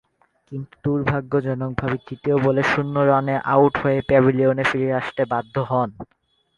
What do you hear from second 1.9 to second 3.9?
তৃতীয় বলে শূন্য রানে আউট